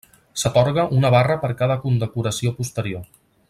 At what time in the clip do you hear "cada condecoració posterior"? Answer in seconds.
1.61-3.09